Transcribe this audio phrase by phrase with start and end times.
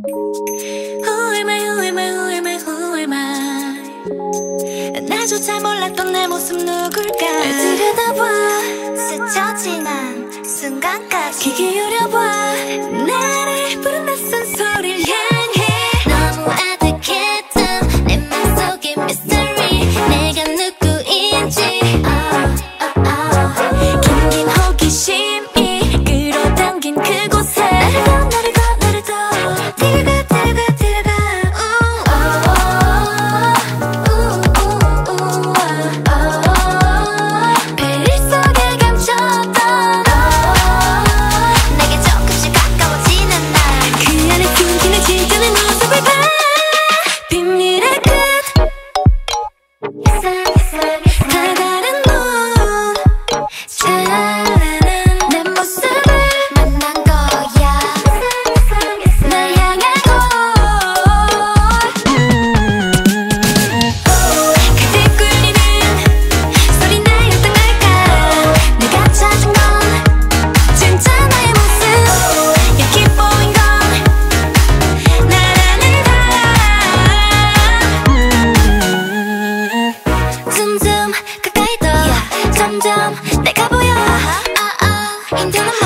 [0.00, 5.02] Who am I, who am I, who am I, who am I?
[5.08, 7.26] 나조차 몰랐던 내 모습 누굴까?
[7.26, 8.96] 날 들여다봐.
[8.96, 11.40] 스쳐 지난 순간까지.
[11.40, 12.17] 귀 기울여봐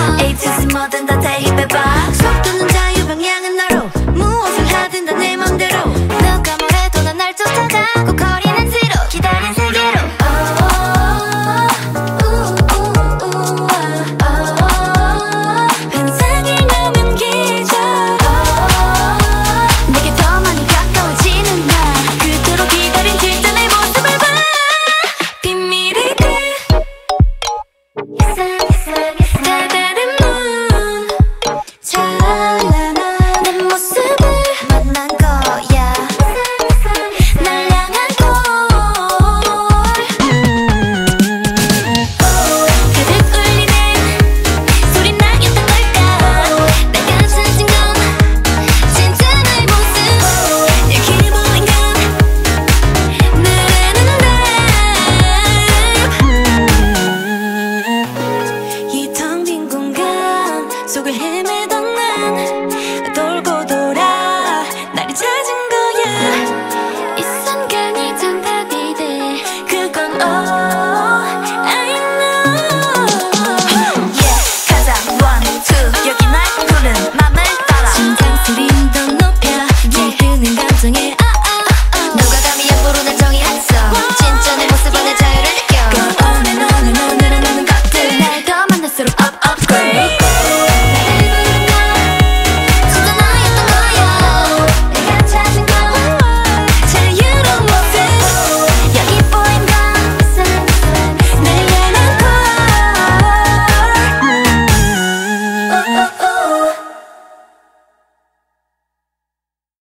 [0.04, 1.21] It's more than that.
[61.42, 63.81] 헤매던 난 돌고 돌